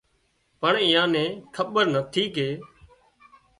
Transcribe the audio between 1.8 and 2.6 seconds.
نٿي ڪي